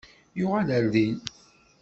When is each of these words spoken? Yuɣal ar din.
Yuɣal 0.39 0.69
ar 0.77 0.85
din. 0.93 1.17